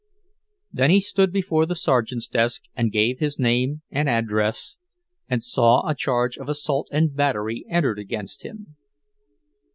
Then 0.73 0.89
he 0.89 0.99
stood 0.99 1.31
before 1.31 1.67
the 1.67 1.75
sergeant's 1.75 2.27
desk 2.27 2.63
and 2.75 2.91
gave 2.91 3.19
his 3.19 3.37
name 3.37 3.83
and 3.91 4.09
address, 4.09 4.77
and 5.29 5.43
saw 5.43 5.87
a 5.87 5.93
charge 5.93 6.39
of 6.39 6.49
assault 6.49 6.87
and 6.91 7.15
battery 7.15 7.67
entered 7.69 7.99
against 7.99 8.41
him. 8.41 8.77